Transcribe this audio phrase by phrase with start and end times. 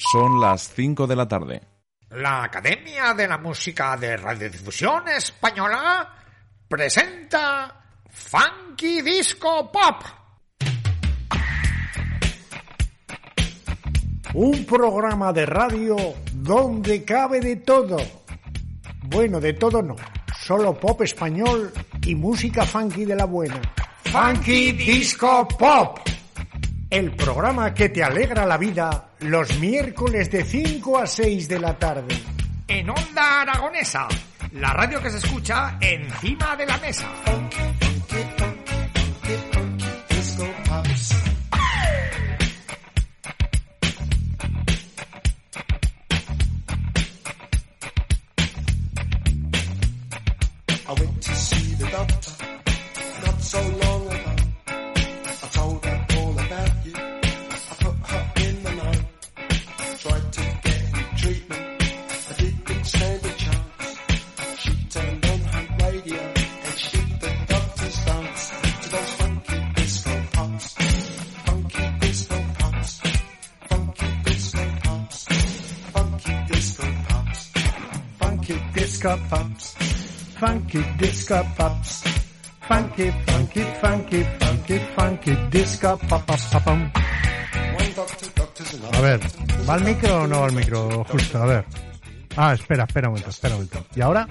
[0.00, 1.60] Son las 5 de la tarde.
[2.10, 6.08] La Academia de la Música de Radiodifusión Española
[6.66, 10.02] presenta Funky Disco Pop.
[14.32, 15.96] Un programa de radio
[16.32, 17.98] donde cabe de todo.
[19.02, 19.96] Bueno, de todo no.
[20.34, 21.72] Solo pop español
[22.06, 23.60] y música funky de la buena.
[24.04, 26.09] Funky Disco Pop.
[26.90, 31.78] El programa que te alegra la vida los miércoles de 5 a 6 de la
[31.78, 32.20] tarde.
[32.66, 34.08] En Onda Aragonesa,
[34.54, 37.08] la radio que se escucha encima de la mesa.
[81.30, 82.02] Disco pops.
[82.66, 86.38] Funky, funky, funky, funky, funky disco pop, pop.
[88.92, 89.20] A ver,
[89.68, 91.04] ¿va el micro o no va el micro?
[91.04, 91.89] Justo, a ver.
[92.42, 93.84] Ah, espera, espera un momento, espera un momento.
[93.94, 94.26] ¿Y ahora?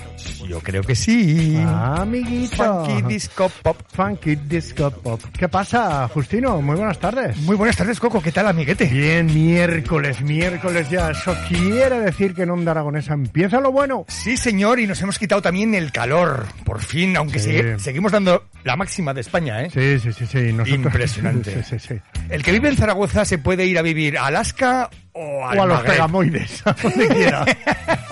[0.47, 1.55] Yo creo que sí.
[1.63, 2.85] Ah, amiguito.
[2.85, 3.77] Funky Disco Pop.
[3.93, 5.21] Funky Disco Pop.
[5.37, 6.59] ¿Qué pasa, Justino?
[6.59, 7.37] Muy buenas tardes.
[7.37, 8.19] Muy buenas tardes, Coco.
[8.19, 8.85] ¿Qué tal, amiguete?
[8.85, 11.11] Bien, miércoles, miércoles ya.
[11.11, 14.05] Eso quiere decir que en Onda Aragonesa empieza lo bueno.
[14.07, 16.47] Sí, señor, y nos hemos quitado también el calor.
[16.65, 17.59] Por fin, aunque Sí.
[17.77, 19.69] seguimos dando la máxima de España, ¿eh?
[19.71, 20.51] Sí, sí, sí, sí.
[20.51, 20.69] Nosotros...
[20.69, 21.63] Impresionante.
[21.69, 21.95] Sí, sí, sí.
[22.29, 25.81] El que vive en Zaragoza se puede ir a vivir a Alaska o, a los
[25.81, 27.45] pegamoides, a donde quiera.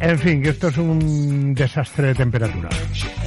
[0.00, 2.68] En fin, que esto es un desastre de temperatura.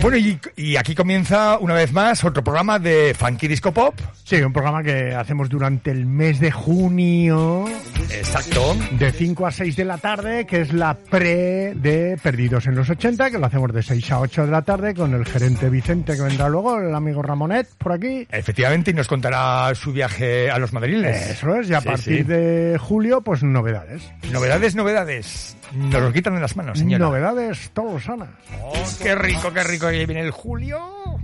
[0.02, 3.96] Bueno, y, y aquí comienza una vez más otro programa de Funky Disco Pop.
[4.24, 7.66] Sí, un programa que hacemos durante el mes de junio,
[8.12, 8.76] Exacto.
[8.92, 12.90] de 5 a 6 de la tarde, que es la pre de Perdidos en los
[12.90, 16.16] 80, que lo hacemos de 6 a 8 de la tarde con el gerente Vicente,
[16.16, 18.28] que vendrá luego, el amigo Ramonet, por aquí.
[18.32, 21.30] Efectivamente, y nos contará su viaje a los madriles.
[21.32, 22.24] Eso es, y a Sí, partir sí.
[22.24, 24.04] de julio, pues novedades.
[24.32, 25.56] Novedades, novedades.
[25.76, 27.06] Nos lo quitan de las manos, señora.
[27.06, 28.30] Novedades tolosanas.
[28.62, 30.80] Oh, qué rico, qué rico que viene el Julio.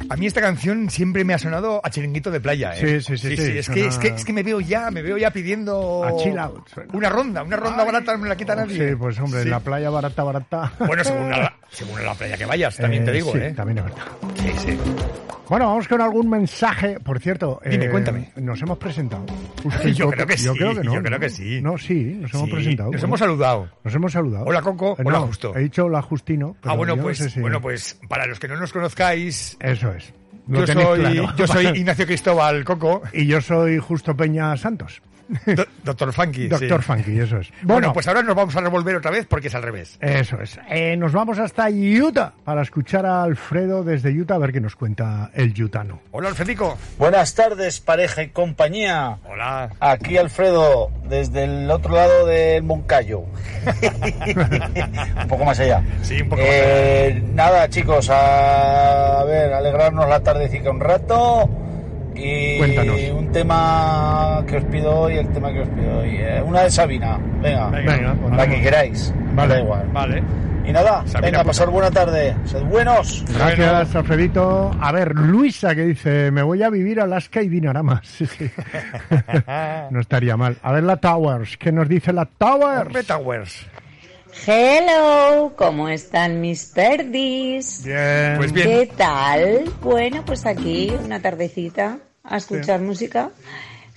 [0.10, 3.02] A mí esta canción siempre me ha sonado a chiringuito de playa, ¿eh?
[3.02, 5.02] Sí, sí, sí, sí, es, suena- que, es, que, es que me veo ya, me
[5.02, 6.04] veo ya pidiendo...
[6.04, 6.70] A chill out.
[6.94, 8.90] Una ronda, una ronda barata no me la quita nadie.
[8.90, 10.74] Sí, pues hombre, en la playa barata, barata.
[10.80, 13.54] Bueno, según la, según la playa que vayas, también Eh, te digo, sí, ¿eh?
[13.56, 14.04] También es verdad.
[14.42, 14.78] Sí, sí.
[15.48, 17.00] Bueno, vamos con algún mensaje.
[17.00, 18.32] Por cierto, Dime, eh, cuéntame.
[18.38, 19.26] Nos hemos presentado.
[19.64, 20.94] Usted Yo creo que Yo sí, creo que no.
[20.96, 21.62] yo creo que sí.
[21.62, 22.92] No, sí, nos hemos Sí, presentado.
[22.92, 23.70] Nos Bueno, hemos saludado.
[23.84, 24.46] Nos hemos saludado.
[24.46, 24.96] Hola, Coco.
[24.98, 25.56] Eh, Hola, no, Justo.
[25.56, 26.56] He dicho hola, Justino.
[26.62, 28.74] pero Ah, bueno, yo no pues, sé si- bueno, pues para los que no nos
[28.74, 30.12] conozcáis, Eso es.
[30.48, 31.36] Yo soy, claro.
[31.36, 35.02] yo soy Ignacio Cristóbal Coco, Y yo soy Justo Peña Santos.
[35.46, 36.48] Do- Doctor Funky.
[36.48, 36.88] Doctor sí.
[36.88, 37.50] Funky, eso es.
[37.64, 39.98] Bueno, pues ahora nos vamos a revolver otra vez porque es al revés.
[40.02, 40.60] Eso es.
[40.70, 44.76] Eh, nos vamos hasta Utah para escuchar a Alfredo desde Utah a ver qué nos
[44.76, 46.00] cuenta el yutano.
[46.12, 46.78] Hola, Alfredico.
[46.98, 49.18] Buenas tardes, pareja y compañía.
[49.30, 49.70] Hola.
[49.80, 53.24] Aquí Alfredo, desde el otro lado del Moncayo.
[55.22, 55.84] un poco más allá.
[56.02, 61.50] Sí, un poco más Eh, Nada, chicos, a, ver, alegrarnos la tardecita un rato.
[62.16, 63.00] Y Cuéntanos.
[63.14, 66.16] un tema que os pido hoy, el tema que os pido hoy.
[66.18, 68.46] eh, una de Sabina, venga, Venga, la vamos.
[68.48, 69.14] que queráis.
[69.34, 69.54] Vale.
[69.56, 69.90] Da igual.
[69.92, 70.24] Vale.
[70.66, 71.44] Y nada, Sabina, venga, puta.
[71.44, 72.36] pasar buena tarde.
[72.46, 73.24] Sed buenos.
[73.38, 74.72] Gracias, Alfredito.
[74.82, 78.02] A ver, Luisa que dice, me voy a vivir a Alaska y Dinarama.
[78.04, 78.50] Sí, sí.
[79.92, 80.58] no estaría mal.
[80.64, 81.58] A ver la Towers.
[81.58, 82.88] ¿Qué nos dice la Towers?
[82.88, 83.68] Hombre, Towers.
[84.48, 87.84] Hello, ¿cómo están mis perdis?
[87.86, 88.34] Bien.
[88.38, 88.68] Pues bien.
[88.68, 89.64] ¿Qué tal?
[89.82, 93.32] Bueno, pues aquí una tardecita a escuchar música.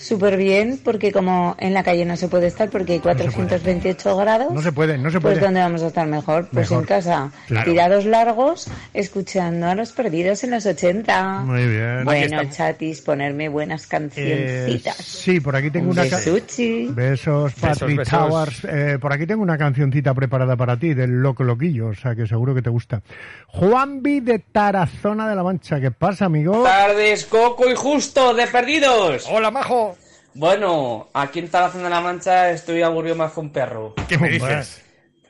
[0.01, 4.53] Súper bien, porque como en la calle no se puede estar porque hay 428 grados.
[4.55, 5.45] No se puede, no se Pues puede.
[5.45, 6.49] ¿dónde vamos a estar mejor?
[6.53, 6.85] Pues Mejor.
[6.85, 7.69] en casa, Claro.
[7.69, 11.41] tirados largos, escuchando a los perdidos en los 80.
[11.41, 12.05] Muy bien.
[12.05, 14.97] Bueno, chatis, ponerme buenas Eh, cancioncitas.
[14.99, 16.03] sí, por aquí tengo Un una...
[16.03, 16.87] besuchi.
[16.93, 18.17] Besos, Patrick besos.
[18.29, 18.65] Towers.
[18.71, 22.25] Eh, por aquí tengo una cancioncita preparada para ti, del Loco Loquillo, o sea que
[22.29, 23.03] seguro que te gusta.
[23.49, 25.81] Juanvi de Tarazona de la Mancha.
[25.81, 26.63] ¿Qué pasa, amigo?
[26.63, 29.27] tardes, Coco y Justo, de Perdidos.
[29.29, 29.88] Hola, Majo.
[30.39, 33.95] Bueno, aquí en Tarazón de la Mancha estoy aburrido más que un perro.
[34.09, 34.81] ¿Qué me dices?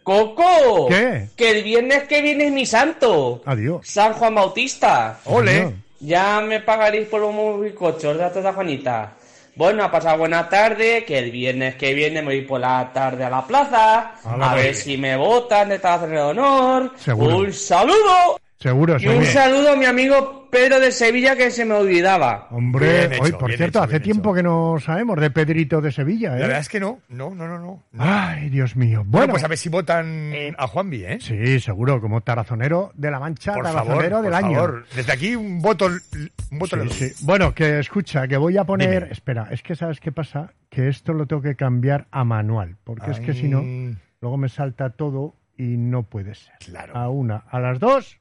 [0.02, 0.86] ¡Coco!
[0.90, 1.28] ¿Qué?
[1.34, 3.40] Que el viernes que viene es mi santo.
[3.46, 3.88] Adiós.
[3.88, 5.18] San Juan Bautista.
[5.24, 5.50] Ole.
[5.50, 5.72] Adiós.
[6.00, 9.14] Ya me pagaréis por un bizcocho de toda Juanita.
[9.56, 13.24] Bueno, ha pasado buena tarde, que el viernes que viene me voy por la tarde
[13.24, 16.92] a la plaza, a ver si me votan de Tarazón de honor.
[16.98, 17.38] Seguro.
[17.38, 19.32] Un saludo Seguro, y un seguro.
[19.32, 22.48] saludo a mi amigo Pedro de Sevilla que se me olvidaba.
[22.50, 24.36] Hombre, hecho, hoy, por cierto, hecho, hace tiempo hecho.
[24.36, 26.40] que no sabemos de Pedrito de Sevilla, La ¿eh?
[26.42, 27.00] verdad es que no.
[27.08, 27.82] No, no, no, no.
[27.98, 28.98] Ay, Dios mío.
[29.00, 31.18] Bueno, Bueno, pues a ver si votan a Juanvi, ¿eh?
[31.20, 34.54] sí, seguro, como tarazonero de la Mancha, Por tarazonero favor, del por año.
[34.56, 34.86] favor.
[34.94, 37.24] Desde aquí un voto, un voto Sí, sí.
[37.26, 39.02] Bueno, que escucha, que voy a poner.
[39.02, 39.12] Dime.
[39.12, 43.10] Espera, es que sabes qué pasa, que esto lo tengo que cambiar a manual, porque
[43.10, 43.96] es que si no, Ay.
[44.20, 46.54] luego me salta todo y no puede ser.
[46.60, 46.96] Claro.
[46.96, 48.17] A una, a las dos.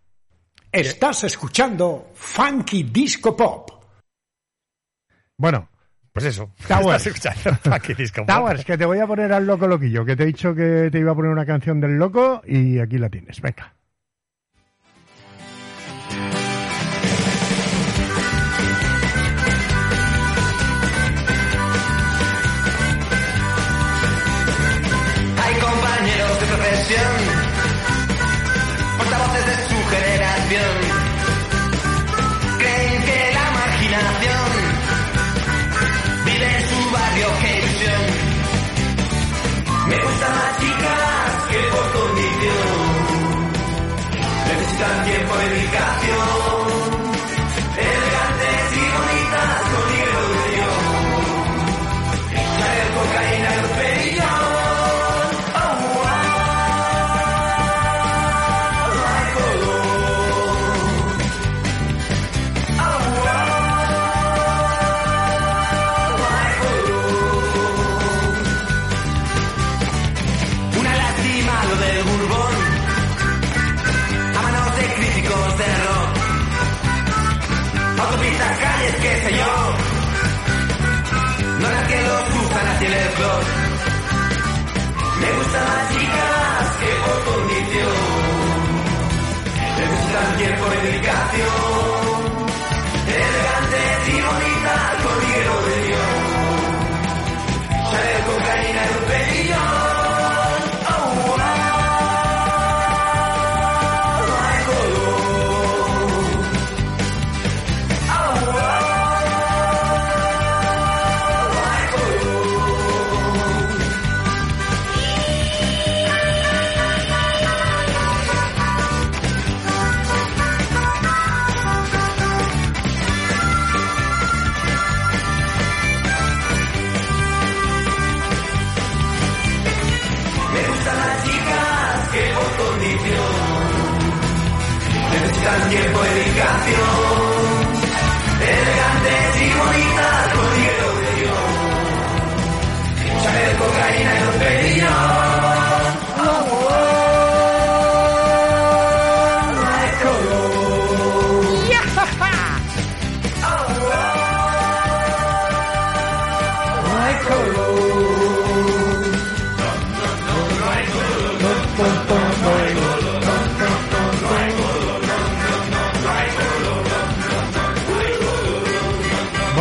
[0.77, 3.71] Estás escuchando Funky Disco Pop.
[5.35, 5.69] Bueno,
[6.13, 6.53] Pues eso.
[6.67, 7.07] Towers.
[7.07, 8.27] Estás escuchando Funky Disco Pop.
[8.27, 10.99] Towers, que te voy a poner al loco loquillo, que te he dicho que te
[10.99, 13.41] iba a poner una canción del loco y aquí la tienes.
[13.41, 13.73] Venga.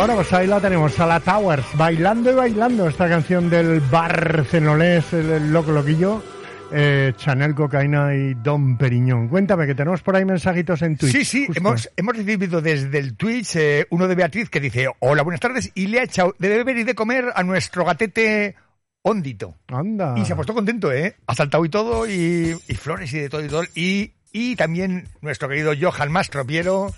[0.07, 5.11] Bueno, pues ahí la tenemos, a la Towers, bailando y bailando esta canción del barcelonés,
[5.11, 6.23] el, el loco loquillo,
[6.71, 9.27] eh, Chanel Cocaína y Don Periñón.
[9.27, 11.11] Cuéntame, que tenemos por ahí mensajitos en Twitch.
[11.11, 11.59] Sí, sí, justo.
[11.59, 15.73] hemos, hemos recibido desde el Twitch eh, uno de Beatriz que dice, hola, buenas tardes,
[15.75, 18.55] y le ha echado de beber y de comer a nuestro gatete
[19.01, 19.55] Hondito.
[19.67, 20.13] Anda.
[20.15, 21.17] Y se ha puesto contento, ¿eh?
[21.27, 23.63] Ha saltado y todo, y, y flores y de todo y todo.
[23.75, 26.93] Y, y también nuestro querido Johan Mastropiero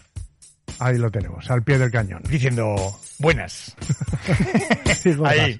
[0.79, 2.21] Ahí lo tenemos, al pie del cañón.
[2.27, 3.75] diciendo, buenas.
[5.01, 5.59] Sí, ¿cómo Ahí,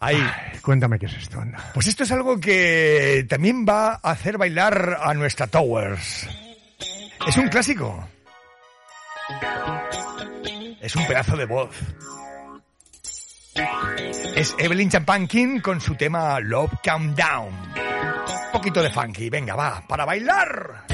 [0.00, 0.22] ahí.
[0.62, 1.58] Cuéntame qué es esto, anda.
[1.74, 6.28] Pues esto es algo que también va a hacer bailar a nuestra Towers.
[7.26, 8.08] Es un clásico.
[10.80, 11.70] Es un pedazo de voz.
[14.34, 17.48] Es Evelyn Champagne con su tema Love Calm Down.
[17.48, 19.28] Un poquito de funky.
[19.28, 20.86] Venga, va, para bailar.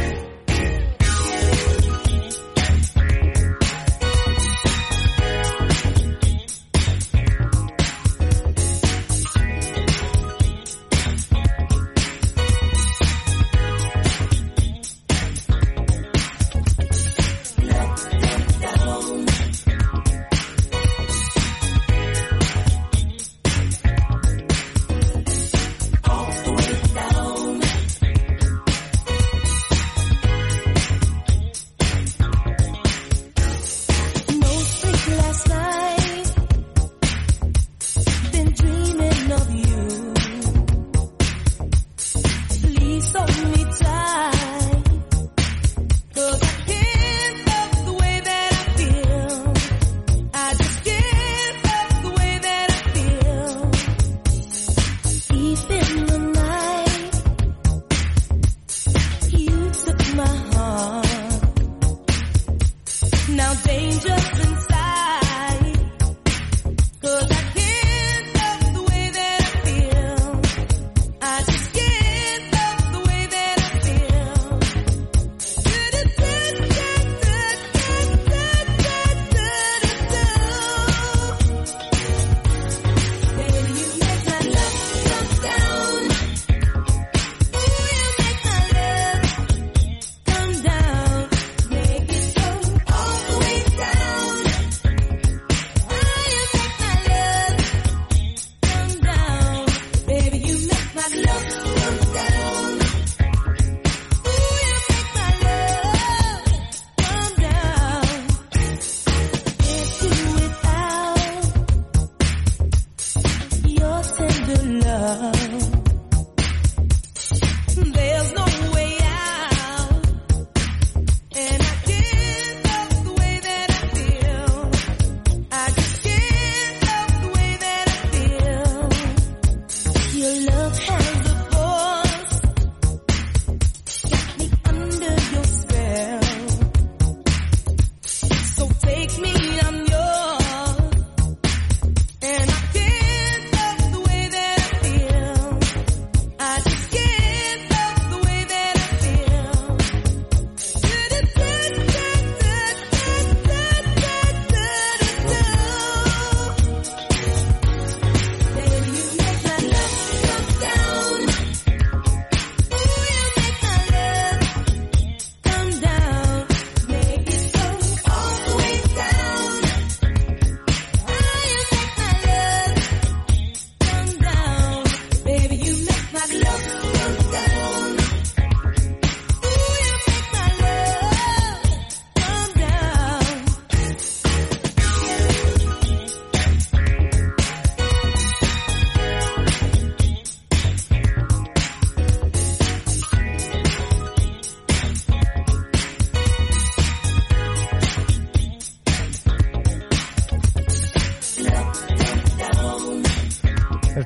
[43.12, 43.53] so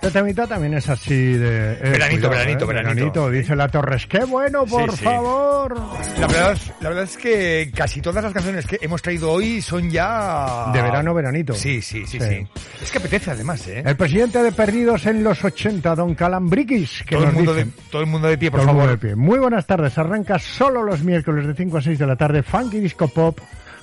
[0.08, 1.72] Este temita también es así de...
[1.74, 3.30] eh, Veranito, cuidado, veranito, eh, veranito.
[3.30, 5.04] Dice la Torres, ¡qué bueno, por Sí, sí.
[5.04, 5.74] favor!
[6.18, 9.90] La verdad, la verdad es que casi todas las canciones que hemos traído hoy son
[9.90, 10.70] ya...
[10.72, 11.54] De verano, veranito.
[11.54, 12.46] Sí, sí, sí, Sí.
[12.82, 13.82] Es que apetece además, ¿eh?
[13.84, 17.66] El presidente de Perdidos en los 80, don Calambriquis, que todo, el nos mundo de,
[17.90, 19.00] todo el mundo de pie, por Todo el mundo favor.
[19.00, 19.16] de pie.
[19.16, 19.96] Muy buenas tardes.
[19.98, 23.38] Arranca solo los miércoles de 5 a 6 de la tarde Funky Disco Pop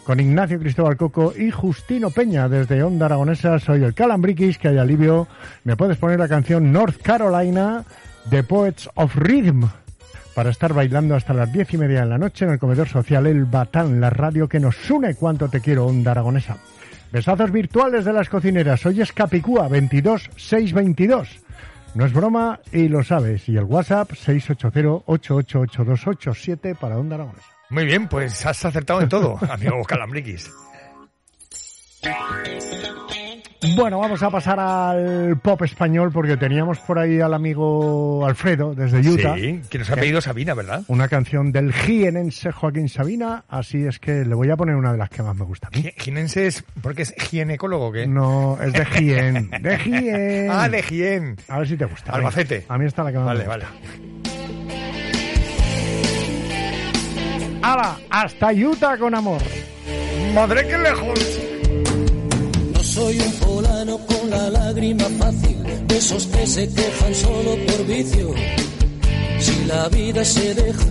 [0.06, 3.58] con Ignacio Cristóbal Coco y Justino Peña desde Onda Aragonesa.
[3.60, 5.28] Soy el Calambriquis, que hay alivio.
[5.64, 7.84] Me puedes poner la canción North Carolina
[8.30, 9.68] de Poets of Rhythm
[10.36, 13.26] para estar bailando hasta las diez y media de la noche en el comedor social
[13.26, 15.16] El Batán, la radio que nos une.
[15.16, 16.58] Cuánto te quiero, Onda Aragonesa.
[17.12, 18.86] Besazos virtuales de las cocineras.
[18.86, 21.40] Hoy es Capicúa 22622.
[21.96, 23.50] No es broma y lo sabes.
[23.50, 27.55] Y el WhatsApp 680-888287 para Onda Aragonesa.
[27.70, 30.52] Muy bien, pues has acertado en todo, amigo Calambriquis.
[33.76, 39.00] Bueno, vamos a pasar al pop español porque teníamos por ahí al amigo Alfredo desde
[39.10, 39.36] Utah.
[39.36, 40.84] Sí, que nos ha pedido Sabina, ¿verdad?
[40.88, 45.00] Una canción del jienense Joaquín Sabina, así es que le voy a poner una de
[45.00, 48.06] las que más me gusta Ginense es porque es ginecólogo, ¿qué?
[48.06, 49.50] No, es de Gien.
[49.50, 50.48] De Gien.
[50.52, 51.36] Ah, de Gien.
[51.48, 52.12] A ver si te gusta.
[52.12, 52.60] Albacete.
[52.60, 52.74] venga.
[52.76, 53.66] A mí está la que más Vale, me vale.
[53.66, 54.15] gusta.
[57.66, 58.00] ¡Hala!
[58.12, 59.42] Hasta Utah con amor.
[60.36, 61.20] Madre que lejos.
[62.74, 67.88] No soy un polano con la lágrima fácil, de esos que se quejan solo por
[67.88, 68.36] vicio.
[69.40, 70.86] Si la vida se deja,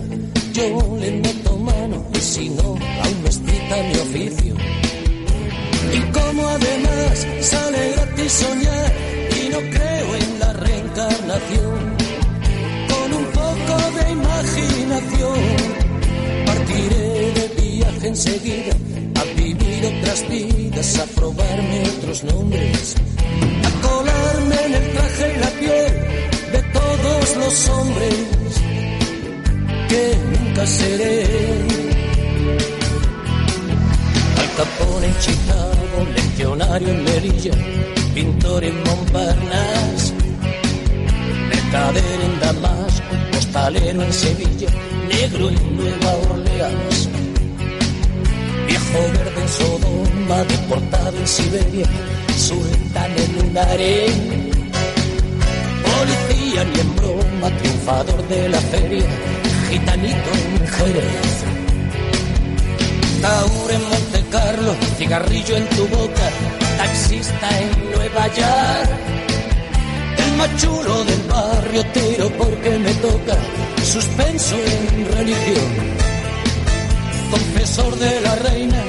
[0.53, 2.71] yo le meto mano, y si no,
[3.03, 4.55] aún me excita mi oficio.
[5.93, 8.93] Y como además sale gratis soñar,
[9.41, 11.79] y no creo en la reencarnación,
[12.91, 15.84] con un poco de imaginación,
[18.07, 18.75] enseguida
[19.15, 22.95] a vivir otras vidas, a probarme otros nombres,
[23.65, 25.93] a colarme en el traje y la piel
[26.53, 28.15] de todos los hombres
[29.89, 31.27] que nunca seré.
[34.39, 37.53] Al Capone en Chicago, legionario en Melilla,
[38.15, 40.15] pintor en Montparnasse,
[41.49, 44.69] mercader en Damasco, postalero en Sevilla,
[45.09, 47.14] negro en Nueva Orleans.
[48.95, 51.87] Viejo verde en Sodoma, deportado en Siberia,
[52.37, 54.51] sultán en un harén.
[55.83, 59.05] Policía ni en broma, triunfador de la feria,
[59.69, 61.45] gitanito en Jerez.
[63.21, 66.31] Taur en Monte Carlo, cigarrillo en tu boca,
[66.77, 68.91] taxista en Nueva York.
[70.19, 73.37] El machulo del barrio tiro porque me toca,
[73.83, 75.94] suspenso en religión
[77.75, 78.83] confesor de la reina,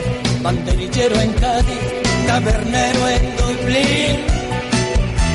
[0.44, 1.80] banderillero en Cádiz,
[2.28, 4.16] tabernero en Dublín,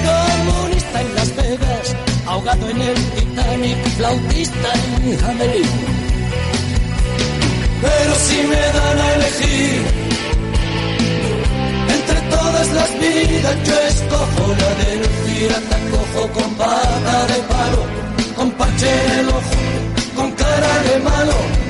[0.06, 5.70] comunista en Las Vegas, ahogado en el Titanic, flautista en Hamelin.
[7.82, 9.82] Pero si me dan a elegir
[11.88, 17.82] entre todas las vidas, yo escojo la del pirata cojo con pata de palo,
[18.36, 19.56] con parche en el ojo,
[20.14, 21.69] con cara de malo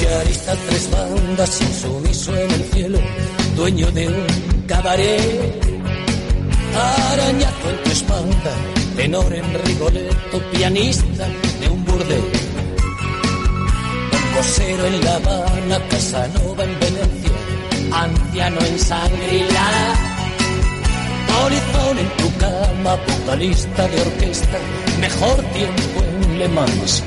[0.00, 2.98] Villarista tres bandas, insumiso en el cielo,
[3.54, 4.26] dueño de un
[4.66, 5.66] cabaret.
[6.74, 8.54] Arañazo en tu espalda,
[8.96, 11.28] tenor en Rigoletto, pianista
[11.60, 12.24] de un burdel.
[14.10, 17.32] Composero en La Habana, Casanova en Venecia,
[17.92, 19.94] anciano en Sangrila.
[21.28, 24.58] Polizón en tu cama, vocalista de orquesta,
[24.98, 27.02] mejor tiempo en Le Mans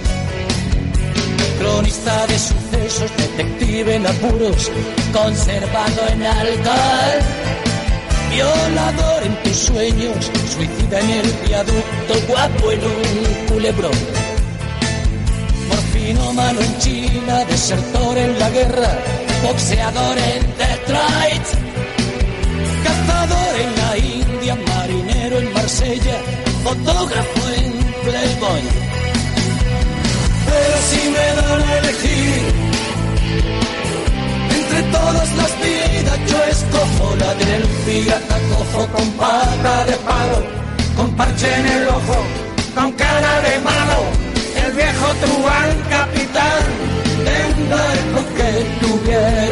[1.60, 4.72] cronista de sucesos, detective en apuros,
[5.12, 7.20] conservado en alcohol,
[8.32, 13.98] violador en tus sueños, suicida en el viaducto, guapo en un culebrón,
[15.70, 19.00] morfino malo en China, desertor en la guerra,
[19.44, 21.48] boxeador en Detroit,
[22.84, 26.18] cazador en la India, marinero en Marsella,
[26.64, 28.83] fotógrafo en Playboy.
[30.84, 31.53] Si me dan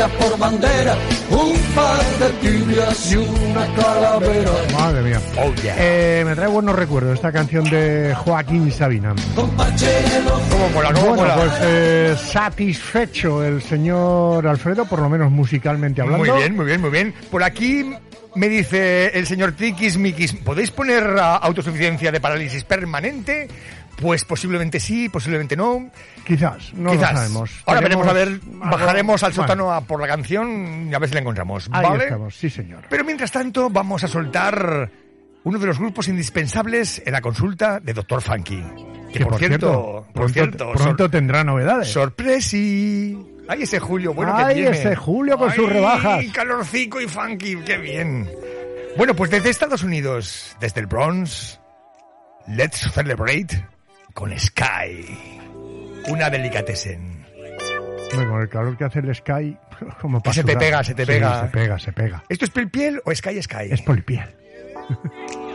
[0.09, 0.95] por bandera
[1.29, 4.51] un par de tibias y una calavera.
[4.77, 5.21] Madre mía.
[5.37, 5.75] Oh, yeah.
[5.77, 9.13] Eh, me trae buenos recuerdos esta canción de Joaquín Sabina.
[9.35, 9.51] ¿Cómo
[10.73, 11.35] mola, cómo Bueno, mola?
[11.35, 16.25] pues eh, satisfecho el señor Alfredo, por lo menos musicalmente hablando.
[16.25, 17.13] Muy bien, muy bien, muy bien.
[17.29, 17.93] Por aquí
[18.35, 23.47] me dice el señor Tikis Mikis, ¿podéis poner autosuficiencia de parálisis permanente?
[24.01, 25.91] Pues posiblemente sí, posiblemente no.
[26.25, 27.11] Quizás, no Quizás.
[27.11, 27.51] lo sabemos.
[27.67, 31.13] Ahora veremos a ver, bajaremos al sótano a por la canción y a ver si
[31.15, 31.69] la encontramos.
[31.71, 32.03] Ahí ¿Vale?
[32.05, 32.83] estamos, sí señor.
[32.89, 34.89] Pero mientras tanto, vamos a soltar
[35.43, 38.63] uno de los grupos indispensables en la consulta de Doctor Funky.
[39.13, 41.89] Que, por, cierto, por pronto, cierto, pronto tendrá novedades.
[41.91, 43.17] sorpresi.
[43.47, 44.77] Ay, ese Julio, bueno que Ay, viene.
[44.77, 46.25] ese Julio con sus Ay, rebajas.
[46.33, 48.29] calorcico y funky, qué bien.
[48.97, 51.59] Bueno, pues desde Estados Unidos, desde el Bronx,
[52.47, 53.65] let's celebrate
[54.13, 55.39] con Sky.
[56.09, 57.25] Una delicatessen.
[58.13, 59.57] Hombre, con el calor que hace el Sky,
[60.01, 61.41] como se te pega, se te Sí, pega.
[61.41, 62.23] se pega, se pega.
[62.29, 63.67] ¿Esto es piel piel o Sky Sky?
[63.71, 64.35] Es polipiel.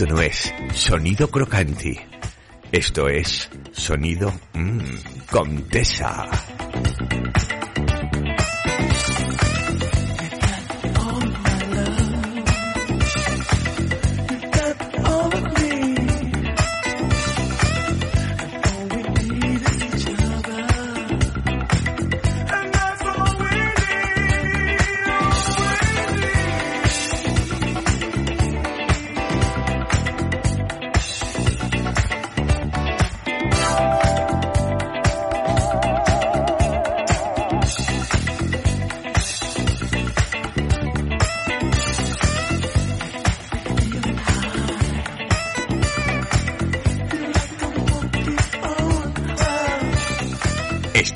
[0.00, 2.00] Esto no es sonido crocante.
[2.72, 4.80] Esto es sonido mmm,
[5.30, 6.26] Contesa.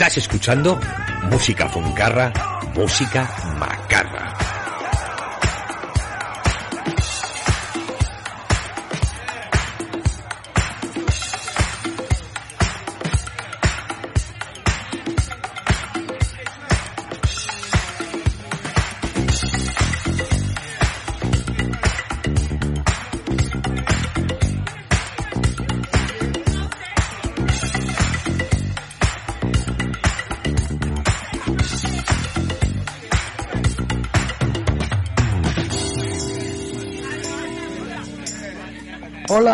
[0.05, 0.79] Estás escuchando
[1.31, 2.31] música foncarra,
[2.75, 3.27] música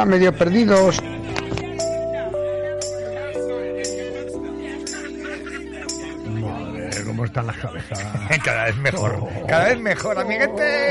[0.05, 1.01] Medio perdidos.
[6.27, 7.99] Madre, cómo están las cabezas.
[8.45, 10.90] Cada vez mejor, cada vez mejor, amiguetes.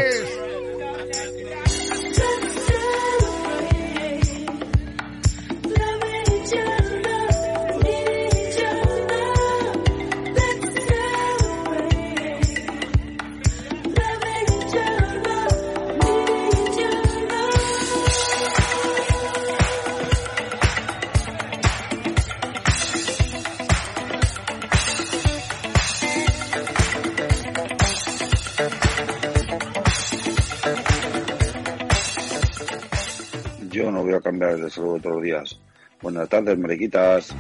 [33.85, 35.59] Voy a cambiar de saludo todos los días.
[36.01, 37.35] Buenas tardes, mariquitas.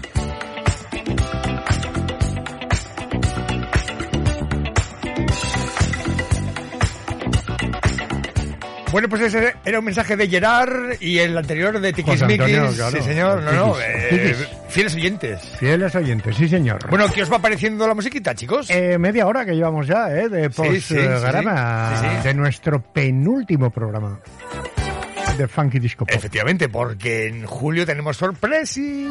[8.91, 12.75] Bueno, pues ese era un mensaje de Gerard y el anterior de Tiquismiquis.
[12.75, 12.91] Claro.
[12.91, 13.43] Sí, señor.
[13.43, 13.75] No, no.
[13.79, 14.35] Eh,
[14.67, 15.41] fieles oyentes.
[15.59, 16.89] Fieles oyentes, sí, señor.
[16.89, 18.67] Bueno, ¿qué os va pareciendo la musiquita, chicos?
[18.71, 20.27] Eh, media hora que llevamos ya, ¿eh?
[20.27, 22.27] De Sí, sí, sí, postgrama sí, sí.
[22.29, 24.19] de nuestro penúltimo programa
[25.39, 26.13] de Funky Disco Pop.
[26.13, 29.09] Efectivamente, porque en julio tenemos sorpresi.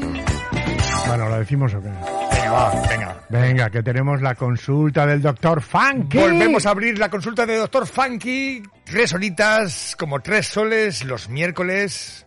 [1.06, 1.88] Bueno, ¿lo decimos o qué?
[1.88, 3.20] Venga, va, venga.
[3.30, 6.18] Venga, que tenemos la consulta del doctor Funky.
[6.18, 8.62] Volvemos a abrir la consulta de Doctor Funky.
[8.84, 12.26] Tres horitas, como tres soles, los miércoles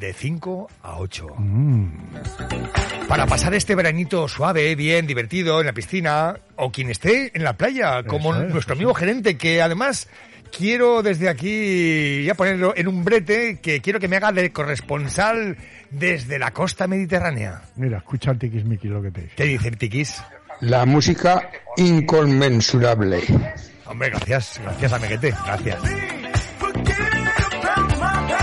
[0.00, 1.26] de 5 a 8.
[1.38, 1.90] Mm.
[3.06, 7.56] Para pasar este veranito suave, bien, divertido, en la piscina, o quien esté en la
[7.56, 10.08] playa, como es, nuestro amigo gerente, que además
[10.50, 15.56] quiero desde aquí ya ponerlo en un brete, que quiero que me haga de corresponsal
[15.90, 17.62] desde la costa mediterránea.
[17.76, 19.34] Mira, escucha al Tiquismiqui lo que te dice.
[19.36, 20.22] ¿Qué dice Tiquis?
[20.60, 23.22] La música inconmensurable.
[23.86, 25.78] Hombre, gracias, gracias, amiguete, gracias.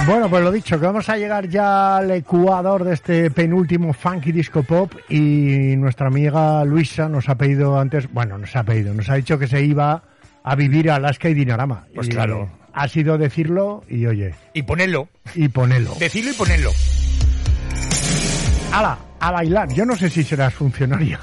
[0.07, 4.31] Bueno, pues lo dicho, que vamos a llegar ya al ecuador de este penúltimo Funky
[4.31, 9.09] Disco Pop y nuestra amiga Luisa nos ha pedido antes, bueno, nos ha pedido, nos
[9.09, 10.03] ha dicho que se iba
[10.47, 11.85] a vivir a Alaska y Dinarama.
[11.93, 12.49] Pues Y claro.
[12.73, 15.95] Ha sido decirlo y oye, Y ponelo, y ponelo.
[15.99, 16.71] decirlo y ponelo.
[18.71, 18.97] ¡Hala!
[19.19, 19.69] A bailar.
[19.73, 21.19] Yo no sé si serás funcionaria.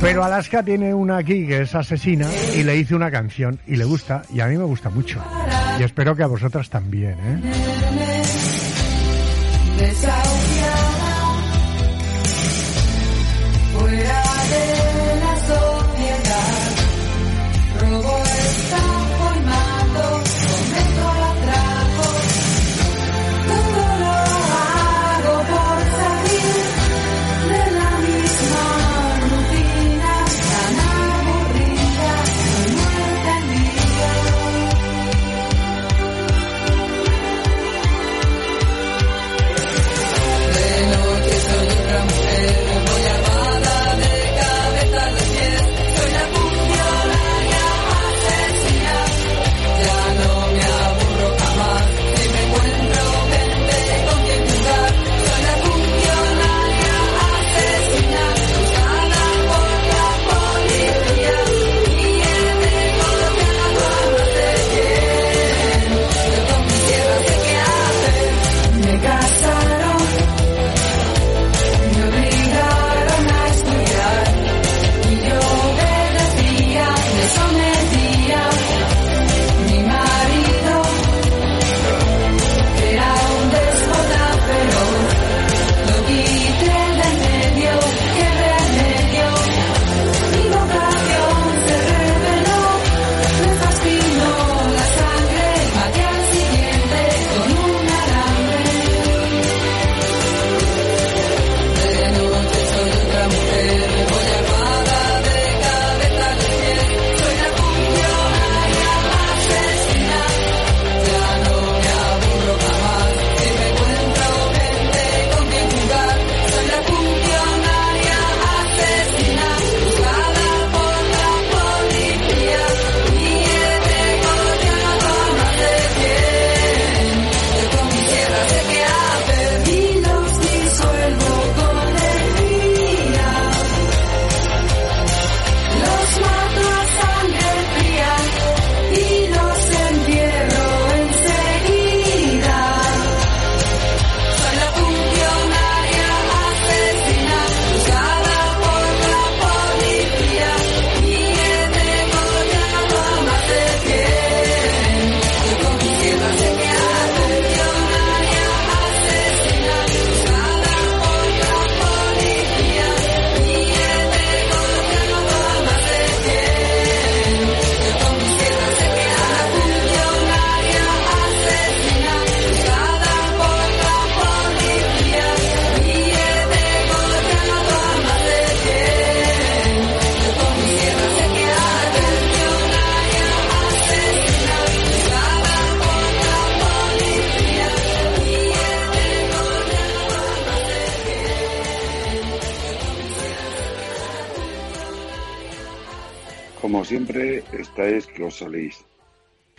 [0.00, 3.84] Pero Alaska tiene una aquí que es asesina y le hice una canción y le
[3.84, 5.22] gusta y a mí me gusta mucho.
[5.78, 7.40] Y espero que a vosotras también, ¿eh?
[13.78, 14.85] Fuera de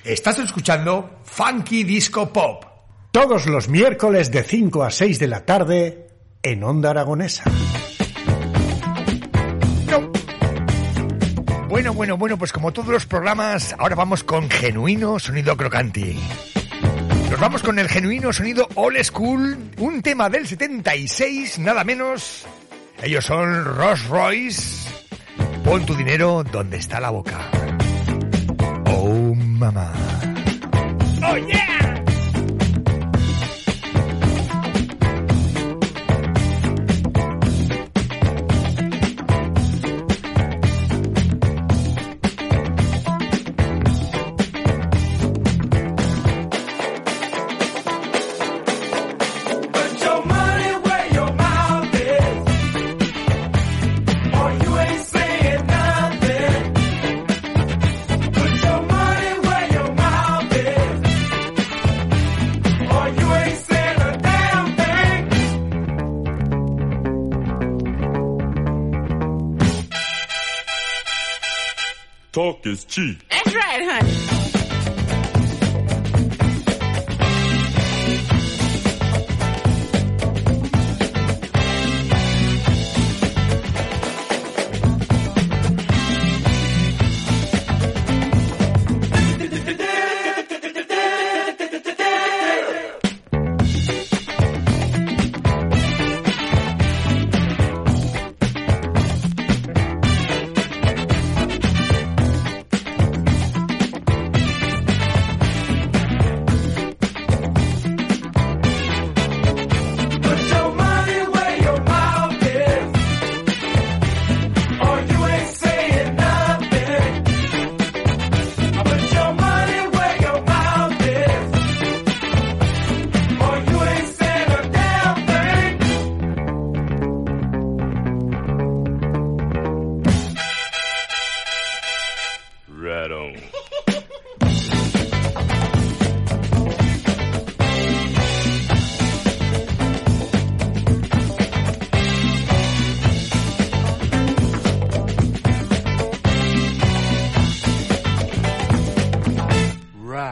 [0.03, 2.63] Estás escuchando Funky Disco Pop.
[3.11, 6.07] Todos los miércoles de 5 a 6 de la tarde
[6.43, 7.43] en Onda Aragonesa.
[11.69, 16.17] Bueno, bueno, bueno, pues como todos los programas, ahora vamos con genuino sonido crocanti.
[17.29, 22.45] Nos vamos con el genuino sonido old school, un tema del 76, nada menos.
[23.01, 24.89] Ellos son Rolls Royce.
[25.63, 27.56] Pon tu dinero donde está la boca.
[29.67, 30.36] Oh, mamá.
[72.71, 73.17] Is cheap.
[73.29, 74.36] That's right, honey.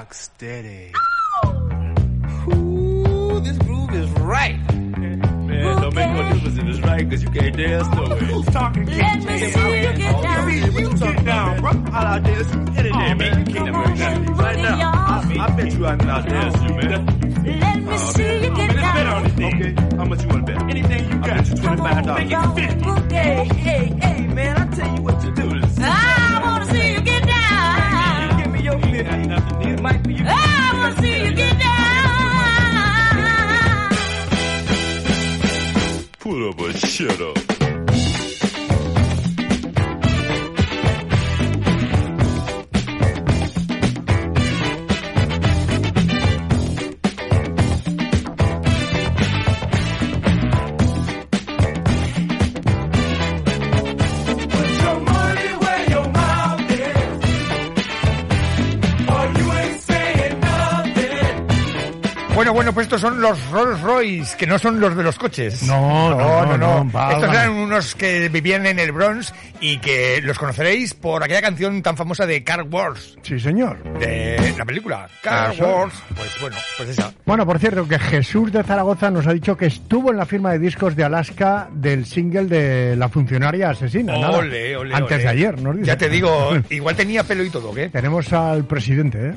[0.05, 0.91] Rock steady.
[2.53, 4.55] Ooh, this groove is right.
[4.71, 8.25] Man, don't make no difference if it's right, because you can't dance no way.
[8.25, 8.85] Who's talking?
[8.85, 10.51] Let me see you get down.
[10.53, 11.71] You get down, bro.
[11.91, 12.43] I'll out there.
[12.43, 13.47] Get in there, man.
[13.47, 14.29] You can't never dance.
[14.29, 14.91] Right now.
[14.93, 17.59] I, I bet you I can out dance you, man.
[17.59, 19.55] Let me see you get Let's bet on it then.
[19.55, 19.97] Okay.
[19.97, 20.61] How much you want to bet?
[20.69, 21.29] Anything you got.
[21.31, 22.15] I bet you $25.
[22.15, 23.15] Make it 50.
[23.15, 25.45] Hey, hey, hey, man, I tell you what to do.
[25.77, 26.24] I
[36.19, 37.44] Put up a shut up.
[62.55, 65.63] Bueno, pues estos son los Rolls Royce, que no son los de los coches.
[65.63, 67.09] No, no, no, no.
[67.11, 71.83] Estos eran unos que vivían en el Bronx y que los conoceréis por aquella canción
[71.83, 73.83] tan famosa de Car Wars, Sí, señor.
[73.99, 75.09] de la película.
[75.21, 75.67] Car Eso.
[75.67, 75.93] Wars.
[76.15, 77.11] Pues bueno, pues esa.
[77.25, 80.53] Bueno, por cierto, que Jesús de Zaragoza nos ha dicho que estuvo en la firma
[80.53, 84.17] de discos de Alaska del single de La funcionaria asesina.
[84.29, 85.23] Ole, ole, Antes ole.
[85.23, 85.87] de ayer, nos dice.
[85.87, 87.89] Ya te digo, igual tenía pelo y todo, ¿qué?
[87.89, 89.33] Tenemos al presidente, ¿eh?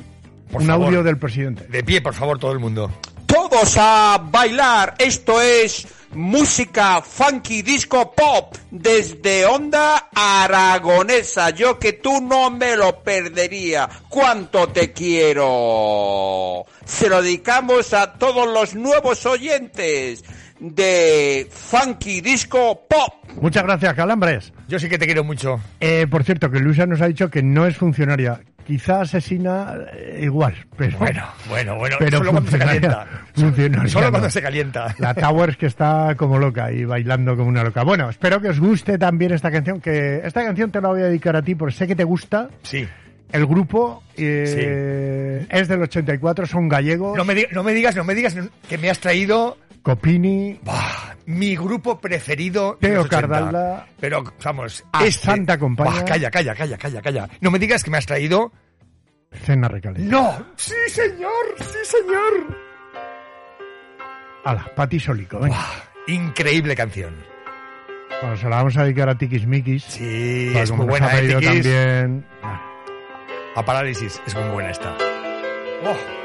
[0.51, 0.87] Por Un favor.
[0.87, 1.65] audio del presidente.
[1.67, 2.91] De pie, por favor, todo el mundo.
[3.25, 4.95] Todos a bailar.
[4.97, 11.51] Esto es música funky disco pop desde Onda Aragonesa.
[11.51, 13.87] Yo que tú no me lo perdería.
[14.09, 16.65] Cuánto te quiero.
[16.85, 20.23] Se lo dedicamos a todos los nuevos oyentes
[20.59, 23.13] de funky disco pop.
[23.39, 24.51] Muchas gracias, Calambres.
[24.67, 25.59] Yo sí que te quiero mucho.
[25.79, 28.41] Eh, por cierto, que Luisa nos ha dicho que no es funcionaria.
[28.69, 30.99] Quizá asesina eh, igual, pero...
[30.99, 31.95] Bueno, bueno, bueno.
[31.97, 33.07] pero solo cuando se calienta.
[33.87, 34.95] Solo cuando se calienta.
[34.99, 37.81] La Towers que está como loca y bailando como una loca.
[37.81, 41.05] Bueno, espero que os guste también esta canción, que esta canción te la voy a
[41.05, 42.49] dedicar a ti porque sé que te gusta.
[42.61, 42.87] Sí.
[43.31, 47.17] El grupo eh, es del 84, son gallegos.
[47.17, 48.35] No me, no me digas, no me digas
[48.69, 50.59] que me has traído Copini,
[51.25, 52.77] mi grupo preferido.
[52.79, 53.27] Teo los 80.
[53.27, 53.87] Cardalda.
[53.99, 55.99] Pero, vamos, A este- Santa Compañía.
[56.01, 57.29] Bah, calla, calla, calla, calla, calla.
[57.41, 58.51] No me digas que me has traído
[59.31, 60.09] Cena recalentado.
[60.39, 60.45] ¡No!
[60.55, 61.29] ¡Sí, señor!
[61.57, 62.57] ¡Sí, señor!
[64.45, 65.59] Ala, Pati Solico, venga.
[66.07, 67.13] Increíble canción.
[68.21, 69.83] Bueno, se la vamos a dedicar a Tikis Mikis.
[69.83, 71.45] Sí, es muy buena, ¿eh, Tikis?
[71.45, 72.25] también.
[73.55, 74.95] A parálisis, es muy buena esta.
[75.85, 76.18] Oh.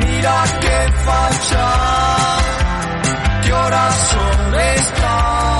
[0.00, 1.68] Mira qué facha,
[3.42, 5.53] qué horas son estas,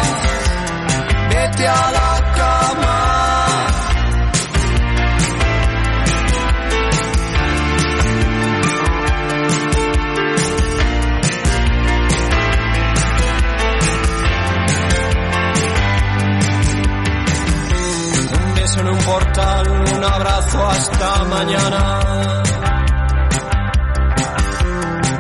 [20.63, 22.43] hasta mañana.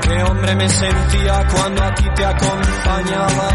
[0.02, 3.48] Qué hombre me sentía cuando aquí te acompañaba.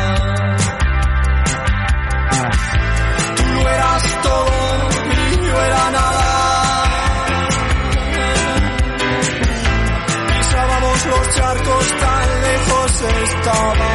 [3.37, 6.83] Tú eras todo y yo era nada.
[10.37, 13.91] Pisábamos los charcos tan lejos estaba.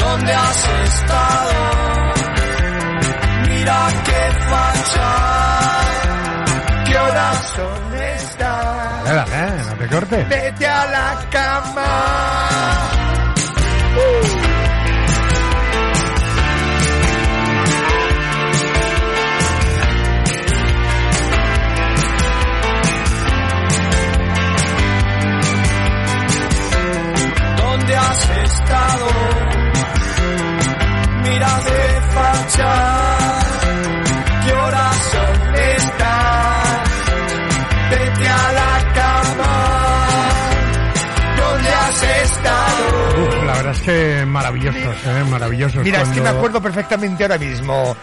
[0.00, 2.07] ¿Dónde has estado?
[3.58, 5.10] Mira qué facha,
[6.86, 9.04] qué horas son estas.
[9.04, 10.28] Dale, no te cortes.
[10.28, 12.88] Vete a la cama.
[27.56, 29.08] ¿Dónde has estado?
[31.22, 33.17] Mira de facha,
[43.68, 43.80] verdad es
[44.20, 45.24] que maravillosos, ¿eh?
[45.30, 45.84] Maravillosos.
[45.84, 47.96] Mira, es que me acuerdo perfectamente ahora mismo.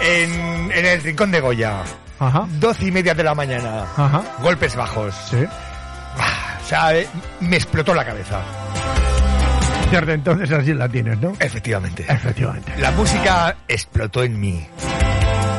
[0.00, 1.82] En, en el rincón de Goya.
[2.18, 2.46] Ajá.
[2.58, 3.84] Doce y media de la mañana.
[3.96, 4.22] Ajá.
[4.40, 5.14] Golpes bajos.
[5.30, 5.44] Sí.
[5.44, 7.06] O sea, eh,
[7.40, 8.40] me explotó la cabeza.
[9.90, 11.32] Desde entonces así la tienes, ¿no?
[11.40, 12.04] Efectivamente.
[12.08, 12.72] Efectivamente.
[12.78, 14.66] La música explotó en mí.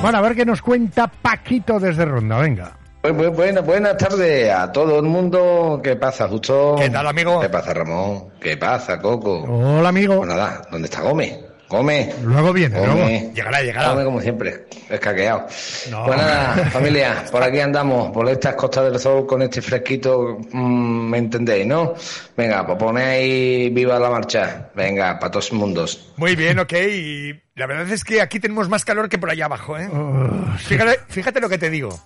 [0.02, 2.72] Bueno, a ver qué nos cuenta Paquito desde Ronda, venga.
[3.02, 5.80] Pues, pues, buena- buenas tardes a todo el mundo.
[5.84, 6.76] ¿Qué pasa, Justo?
[6.78, 7.40] ¿Qué tal, amigo?
[7.42, 8.26] ¿Qué pasa, Ramón?
[8.40, 9.40] ¿Qué pasa, Coco?
[9.42, 10.18] Hola, amigo.
[10.18, 11.36] Pues nada, ¿dónde está Gómez?
[11.68, 12.14] Gómez.
[12.22, 12.96] Luego viene, Gómez.
[13.22, 13.34] luego.
[13.34, 13.90] Llegará, llegará.
[13.92, 15.48] Gómez como siempre, escaqueado.
[15.90, 16.04] No.
[16.06, 21.10] Pues nada, familia, por aquí andamos, por estas costas del sol con este fresquito, mm,
[21.10, 21.94] ¿me entendéis, no?
[22.38, 24.70] Venga, pues ponéis viva la marcha.
[24.76, 26.12] Venga, para todos mundos.
[26.18, 26.74] Muy bien, ok.
[26.74, 29.90] Y la verdad es que aquí tenemos más calor que por allá abajo, ¿eh?
[29.92, 30.28] Oh,
[30.60, 30.76] sí.
[30.76, 31.98] Fíjate, fíjate lo que te digo.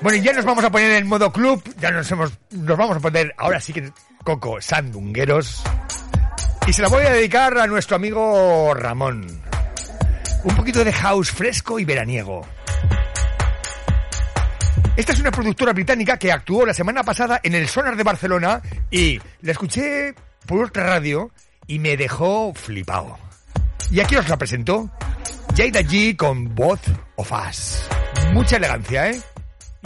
[0.00, 1.62] Bueno, y ya nos vamos a poner en modo club.
[1.78, 3.90] Ya nos hemos, nos vamos a poner, ahora sí que
[4.24, 5.62] Coco Sandungueros.
[6.66, 9.40] Y se la voy a dedicar a nuestro amigo Ramón.
[10.44, 12.46] Un poquito de house fresco y veraniego.
[14.96, 18.62] Esta es una productora británica que actuó la semana pasada en el Sonar de Barcelona
[18.90, 20.14] y la escuché
[20.46, 21.30] por otra radio
[21.66, 23.18] y me dejó flipado.
[23.90, 24.90] Y aquí os la presento.
[25.56, 27.82] Jada G con Both of Us.
[28.32, 29.20] Mucha elegancia, ¿eh?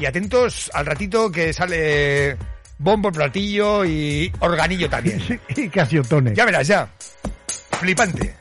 [0.01, 2.37] Y atentos al ratito que sale
[2.79, 5.21] bombo, platillo y organillo también.
[5.57, 6.35] y casiotones.
[6.35, 6.89] Ya verás, ya.
[7.79, 8.35] Flipante.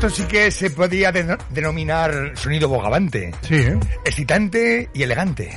[0.00, 3.32] Esto sí que se podía deno- denominar sonido bogavante.
[3.42, 3.78] Sí, ¿eh?
[4.02, 5.50] Excitante y elegante.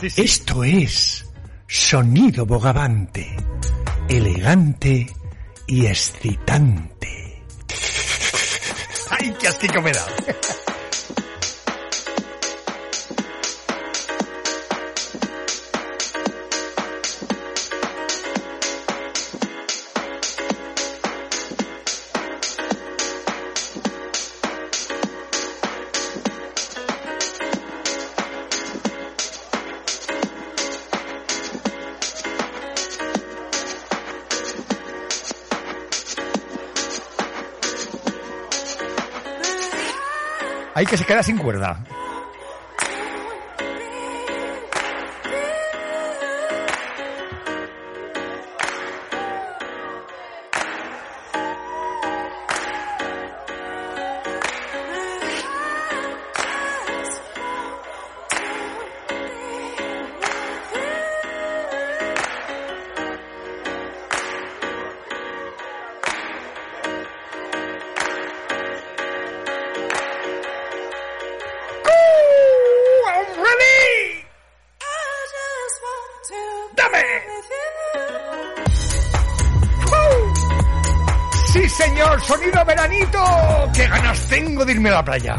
[0.00, 1.26] Esto es
[1.68, 3.36] sonido bogavante,
[4.08, 5.06] elegante
[5.66, 7.42] y excitante.
[9.10, 10.06] ¡Ay, qué asquico me da!
[40.76, 41.82] Hay que se queda sin cuerda.
[85.06, 85.36] Playa!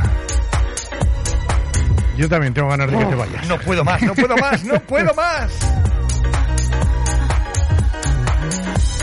[2.18, 3.48] Yo también tengo ganas de que Oh, te vayas.
[3.48, 5.52] No puedo más, no puedo más, no puedo más.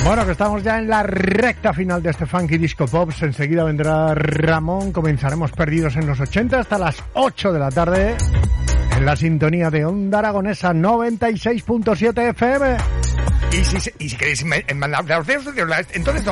[0.04, 3.22] Bueno, que estamos ya en la recta final de este Funky Disco Pops.
[3.22, 4.92] Enseguida vendrá Ramón.
[4.92, 8.16] Comenzaremos perdidos en los 80 hasta las 8 de la tarde.
[8.96, 12.76] En la sintonía de Onda Aragonesa 96.7 FM.
[13.54, 15.04] Y si, y si queréis mandar
[15.92, 16.24] entonces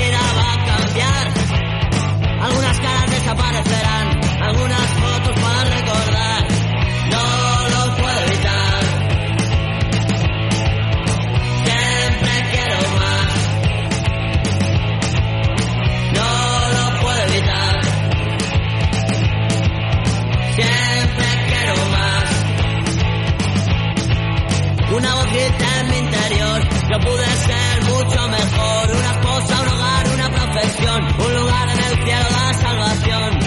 [24.97, 26.61] una boquita en mi interior.
[26.91, 32.05] Yo pude ser mucho mejor, una esposa, un hogar, una profesión, un lugar en el
[32.05, 33.39] cielo, la salvación.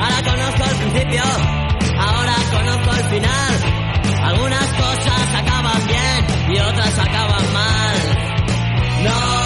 [0.00, 1.22] Ahora conozco el principio,
[1.98, 3.54] ahora conozco el final.
[4.22, 7.96] Algunas cosas acaban bien y otras acaban mal.
[9.04, 9.37] No.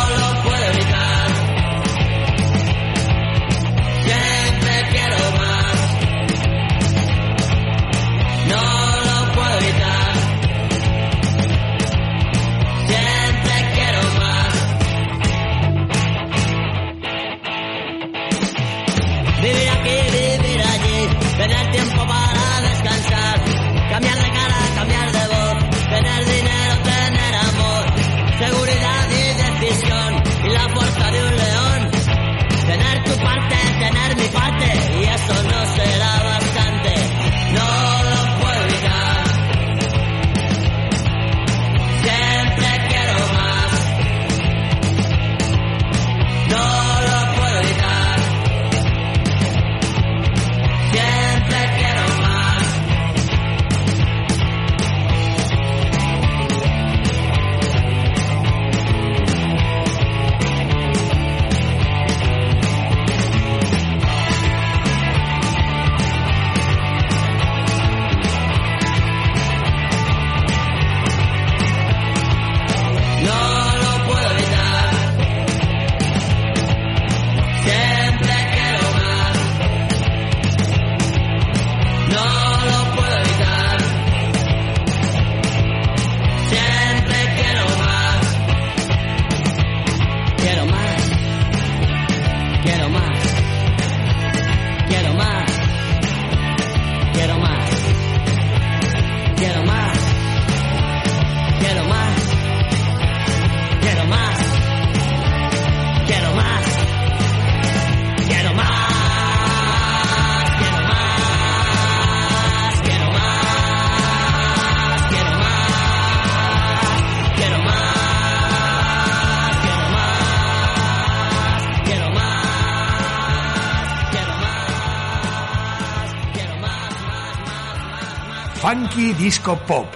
[128.73, 129.87] Funky Disco Pop,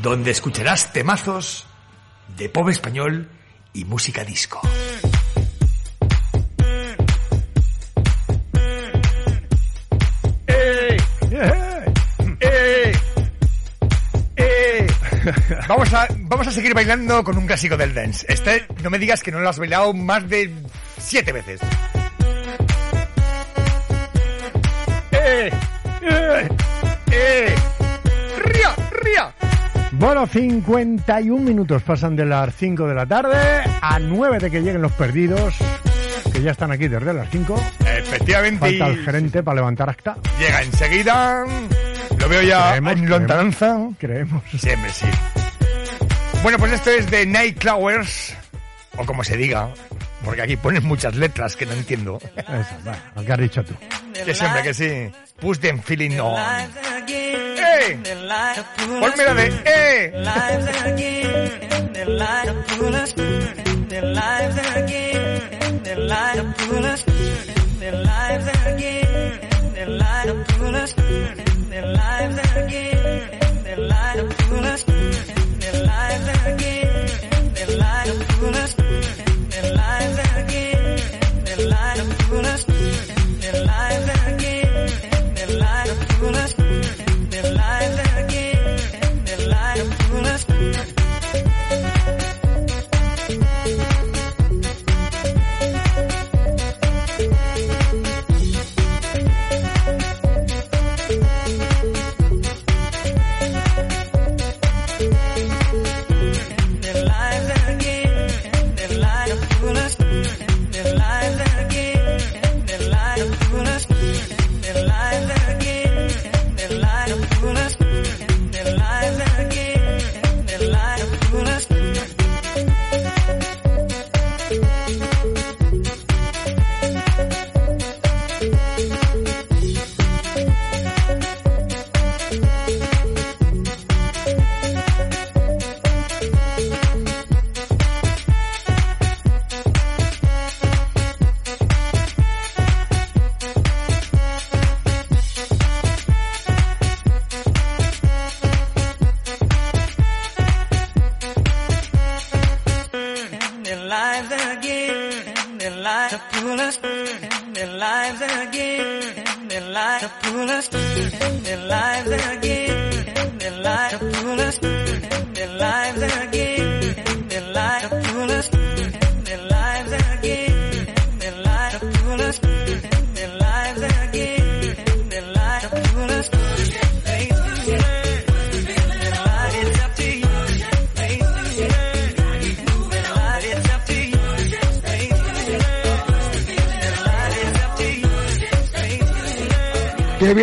[0.00, 1.66] donde escucharás temazos
[2.38, 3.28] de pop español
[3.74, 4.58] y música disco.
[10.46, 10.96] ¡Eh!
[12.40, 12.92] ¡Eh!
[14.36, 14.86] ¡Eh!
[15.68, 18.24] Vamos a, vamos a seguir bailando con un clásico del dance.
[18.30, 20.50] Este, no me digas que no lo has bailado más de
[20.96, 21.60] siete veces.
[25.12, 25.50] ¡Eh!
[26.00, 26.48] ¡Eh!
[27.10, 27.54] ¡Eh!
[28.46, 28.74] ¡Ría!
[29.02, 29.34] ¡Ría!
[29.92, 33.38] Bueno, 51 minutos pasan de las 5 de la tarde
[33.80, 35.54] a 9 de que lleguen los perdidos,
[36.32, 37.62] que ya están aquí desde las 5.
[37.86, 38.58] Efectivamente.
[38.78, 40.16] Falta el gerente para levantar acta.
[40.38, 41.44] Llega enseguida.
[42.18, 43.78] Lo veo ya Creemos, en lontananza.
[43.98, 44.42] Creemos.
[44.58, 45.06] Siempre sí.
[46.42, 48.34] Bueno, pues esto es de Nightcrawlers,
[48.98, 49.68] o como se diga,
[50.24, 52.18] porque aquí ponen muchas letras que no entiendo.
[52.36, 53.74] Eso, lo que has dicho tú.
[54.24, 55.10] Que siempre que sí.
[55.40, 56.36] Push them feeling on.
[57.78, 57.98] ¡Eh!
[59.00, 60.12] Ponme la de ¡Eh!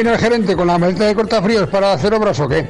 [0.04, 2.68] ¿Que viene el gerente con la maleta de cortafríos para hacer obras o qué?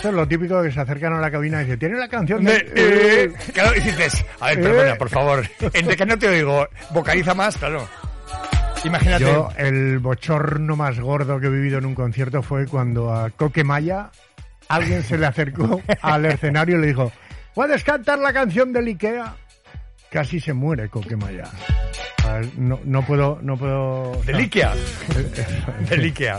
[0.00, 2.42] Esto es lo típico que se acercan a la cabina y dicen, ¿tiene la canción
[2.42, 3.24] De, de...?
[3.24, 4.62] eh, claro, y dices, a ver, Eh.
[4.62, 5.46] perdona, por favor.
[5.74, 7.86] Entre que no te oigo, vocaliza más, claro.
[8.82, 9.24] Imagínate.
[9.24, 13.62] Yo, el bochorno más gordo que he vivido en un concierto fue cuando a Coque
[13.62, 14.08] Maya
[14.68, 17.12] alguien se le acercó al escenario y le dijo,
[17.54, 19.34] ¿puedes cantar la canción del Ikea?
[20.10, 21.44] Casi se muere Coque Maya.
[22.26, 24.12] A ver, No, no puedo, no puedo...
[24.26, 24.74] Del Ikea.
[25.88, 26.38] Del Ikea.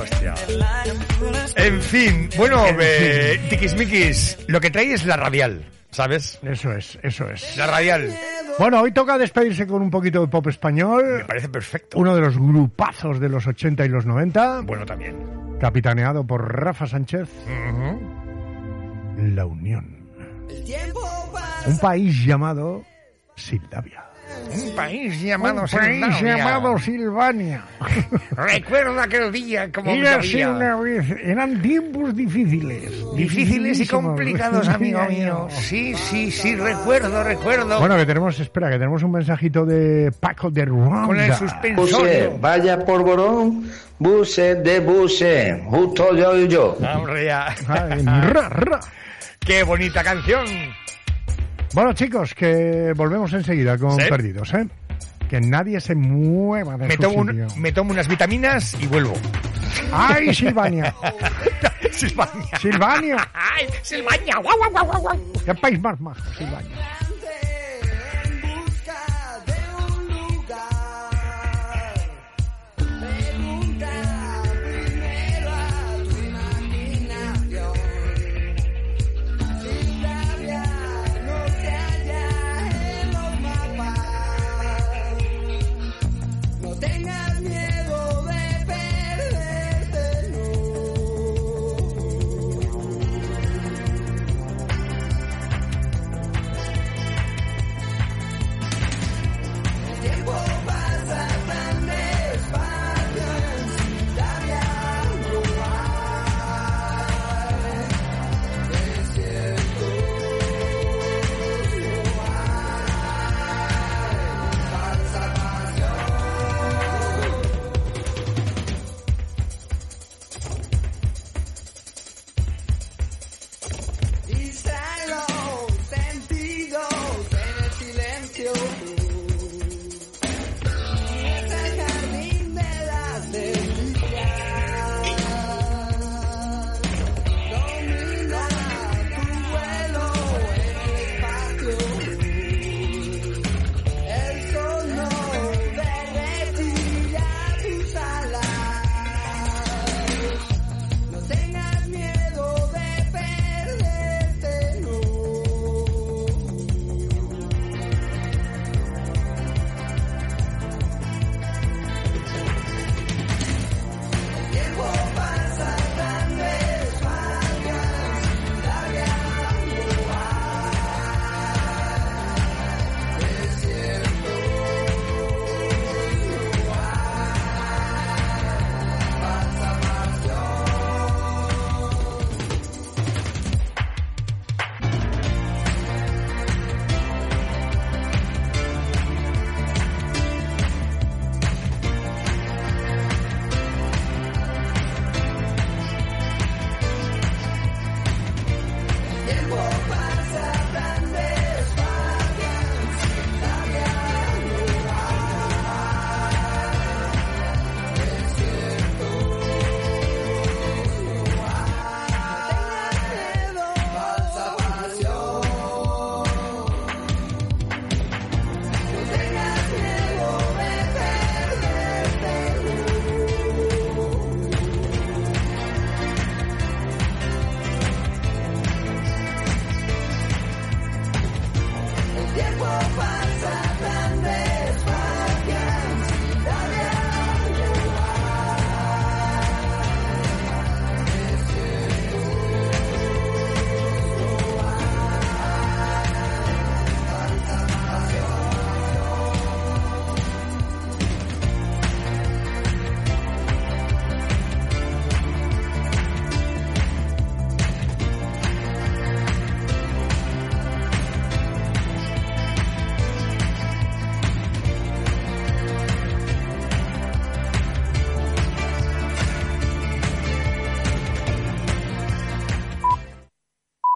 [0.00, 0.34] Hostia.
[1.56, 6.38] En fin, bueno, En eh, tiquismiquis, lo que trae es la radial, ¿sabes?
[6.42, 7.56] Eso es, eso es.
[7.56, 8.14] La radial.
[8.58, 11.18] Bueno, hoy toca despedirse con un poquito de pop español.
[11.18, 11.98] Me parece perfecto.
[11.98, 14.62] Uno de los grupazos de los 80 y los 90.
[14.62, 15.16] Bueno, también.
[15.60, 17.28] Capitaneado por Rafa Sánchez.
[19.18, 20.08] La Unión.
[21.66, 22.82] Un país llamado
[23.34, 24.05] Sildavia.
[24.54, 26.36] Un país llamado Un país Silvania.
[26.36, 27.64] llamado Silvania.
[28.30, 30.50] Recuerdo aquel día como Era llovía.
[30.50, 32.90] una vez, eran tiempos difíciles.
[33.14, 35.48] Difíciles y complicados, amigo mío.
[35.50, 37.78] Sí, sí, sí, recuerdo, recuerdo.
[37.80, 41.06] Bueno, que tenemos, espera, que tenemos un mensajito de Paco de Ruanda.
[41.06, 42.38] Con el Buse, suspensorio.
[42.38, 46.76] vaya polvorón, buse de buse, justo yo y yo.
[46.94, 47.54] Hombre, ya.
[47.68, 48.80] Ay, ra, ra.
[49.40, 50.44] Qué bonita canción.
[51.76, 54.06] Bueno, chicos, que volvemos enseguida con ¿Sí?
[54.08, 54.66] Perdidos, ¿eh?
[55.28, 59.12] Que nadie se mueva de Me su tomo, un- me tomo unas vitaminas y vuelvo.
[59.92, 60.94] ¡Ay, Silvania!
[61.92, 62.58] Silvania.
[62.58, 63.28] ¡Silvania!
[63.34, 64.36] ¡Ay, Silvania!
[64.42, 65.18] ¡Guau, guau, guau, guau, guau!
[65.44, 66.76] ¡Qué país más majo, Silvania!